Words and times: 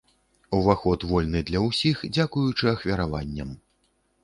Уваход 0.59 1.03
вольны 1.11 1.41
для 1.51 1.61
ўсіх 1.67 2.01
дзякуючы 2.17 2.65
ахвяраванням. 2.75 3.55